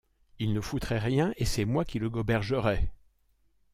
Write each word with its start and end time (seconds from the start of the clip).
Il 0.39 0.53
ne 0.53 0.61
foutrait 0.61 0.97
rien, 0.97 1.31
et 1.37 1.45
c’est 1.45 1.63
moi 1.63 1.85
qui 1.85 1.99
le 1.99 2.09
gobergerais!... 2.09 2.89